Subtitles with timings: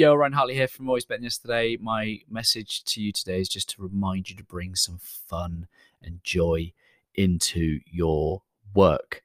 [0.00, 1.76] Yo, Ryan Hartley here from Always Better Than Yesterday.
[1.78, 5.66] My message to you today is just to remind you to bring some fun
[6.02, 6.72] and joy
[7.14, 8.40] into your
[8.74, 9.22] work.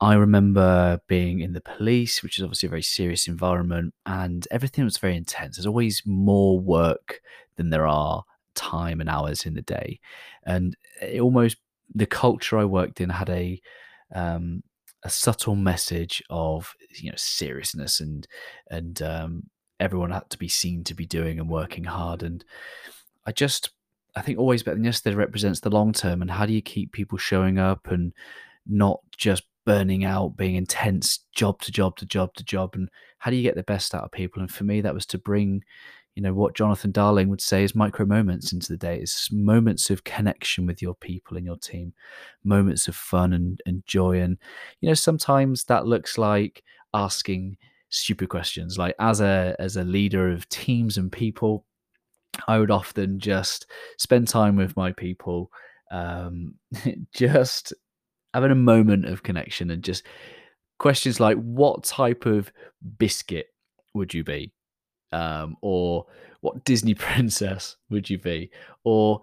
[0.00, 4.82] I remember being in the police, which is obviously a very serious environment, and everything
[4.82, 5.54] was very intense.
[5.56, 7.20] There's always more work
[7.54, 8.24] than there are
[8.56, 10.00] time and hours in the day.
[10.44, 11.58] And it almost
[11.94, 13.62] the culture I worked in had a
[14.12, 14.64] um,
[15.04, 18.26] a subtle message of you know seriousness and
[18.68, 19.44] and um,
[19.82, 22.22] everyone had to be seen to be doing and working hard.
[22.22, 22.44] And
[23.26, 23.70] I just
[24.14, 26.92] I think always better than yesterday represents the long term and how do you keep
[26.92, 28.12] people showing up and
[28.66, 33.30] not just burning out, being intense, job to job to job to job, and how
[33.30, 34.40] do you get the best out of people?
[34.40, 35.62] And for me, that was to bring
[36.14, 39.88] you know what jonathan darling would say is micro moments into the day it's moments
[39.88, 41.94] of connection with your people and your team
[42.44, 44.36] moments of fun and, and joy and
[44.80, 47.56] you know sometimes that looks like asking
[47.92, 48.78] stupid questions.
[48.78, 51.64] Like as a as a leader of teams and people
[52.48, 53.66] i would often just
[53.98, 55.50] spend time with my people
[55.90, 56.54] um
[57.14, 57.74] just
[58.32, 60.02] having a moment of connection and just
[60.82, 62.52] questions like what type of
[62.98, 63.46] biscuit
[63.94, 64.52] would you be?
[65.12, 66.06] Um, or
[66.40, 68.50] what Disney princess would you be,
[68.84, 69.20] or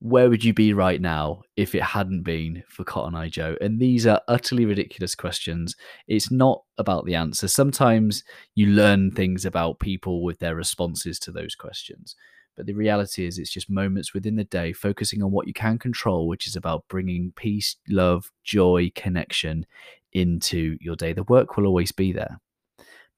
[0.00, 3.56] where would you be right now if it hadn't been for Cotton Eye Joe?
[3.60, 5.76] And these are utterly ridiculous questions.
[6.08, 7.48] It's not about the answer.
[7.48, 12.16] Sometimes you learn things about people with their responses to those questions.
[12.56, 15.78] But the reality is, it's just moments within the day, focusing on what you can
[15.78, 19.66] control, which is about bringing peace, love, joy, connection
[20.12, 21.12] into your day.
[21.12, 22.40] The work will always be there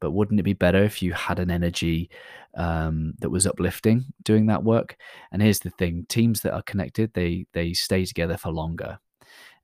[0.02, 2.10] but wouldn't it be better if you had an energy
[2.56, 4.96] um, that was uplifting doing that work?
[5.30, 8.98] And here's the thing teams that are connected they they stay together for longer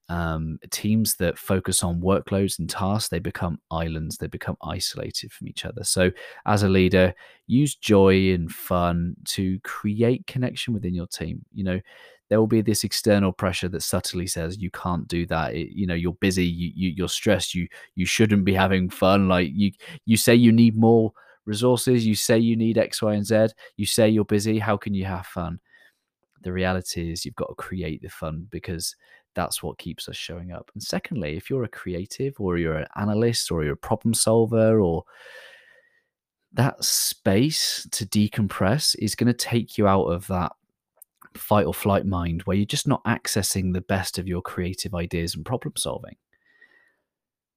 [0.09, 5.49] um, teams that focus on workloads and tasks they become islands they become isolated from
[5.49, 5.85] each other.
[5.85, 6.11] So
[6.47, 7.15] as a leader
[7.47, 11.45] use joy and fun to create connection within your team.
[11.53, 11.81] You know
[12.29, 15.55] there will be this external pressure that subtly says you can't do that.
[15.55, 19.29] It, you know you're busy you, you you're stressed you you shouldn't be having fun.
[19.29, 19.73] Like you
[20.07, 21.13] you say you need more
[21.45, 23.47] resources you say you need x y and z
[23.79, 25.59] you say you're busy how can you have fun?
[26.43, 28.95] The reality is you've got to create the fun because
[29.39, 32.87] that's what keeps us showing up and secondly if you're a creative or you're an
[32.97, 35.05] analyst or you're a problem solver or
[36.53, 40.53] that space to decompress is going to take you out of that
[41.37, 45.35] fight or flight mind where you're just not accessing the best of your creative ideas
[45.35, 46.17] and problem solving.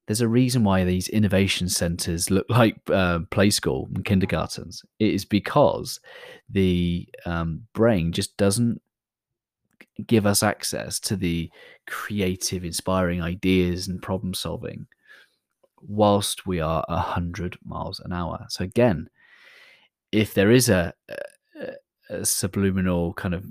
[0.06, 4.82] There's a reason why these innovation centers look like uh, play school and kindergartens.
[4.98, 6.00] It is because
[6.48, 8.80] the um, brain just doesn't
[10.06, 11.50] give us access to the
[11.86, 14.86] creative, inspiring ideas and problem solving
[15.80, 18.46] whilst we are 100 miles an hour.
[18.48, 19.08] So, again,
[20.12, 20.92] if there is a,
[21.58, 21.72] a,
[22.10, 23.44] a subliminal kind of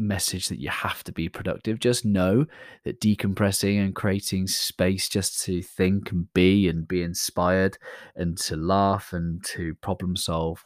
[0.00, 1.78] message that you have to be productive.
[1.78, 2.46] Just know
[2.84, 7.78] that decompressing and creating space just to think and be and be inspired
[8.16, 10.64] and to laugh and to problem solve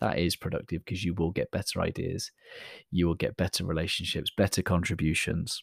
[0.00, 2.30] that is productive because you will get better ideas,
[2.90, 5.62] you will get better relationships, better contributions.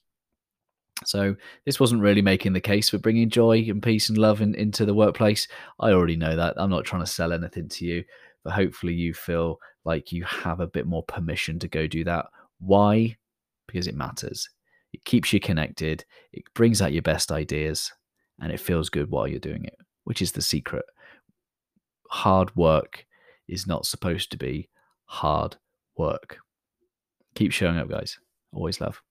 [1.05, 1.35] So
[1.66, 4.85] this wasn't really making the case for bringing joy and peace and love in, into
[4.85, 5.47] the workplace.
[5.79, 6.53] I already know that.
[6.57, 8.03] I'm not trying to sell anything to you,
[8.43, 12.27] but hopefully you feel like you have a bit more permission to go do that
[12.66, 13.17] why?
[13.67, 14.49] Because it matters.
[14.93, 17.91] It keeps you connected, it brings out your best ideas,
[18.39, 20.85] and it feels good while you're doing it, which is the secret.
[22.09, 23.05] Hard work
[23.47, 24.69] is not supposed to be
[25.05, 25.57] hard
[25.97, 26.37] work.
[27.35, 28.19] Keep showing up, guys.
[28.51, 29.01] Always love.